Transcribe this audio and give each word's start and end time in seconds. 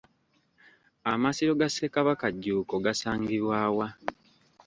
Amasiro 1.11 1.51
ga 1.59 1.67
Ssekabaka 1.69 2.27
Jjuuko 2.33 2.75
gasangibwa 2.85 3.59
wa? 3.77 3.87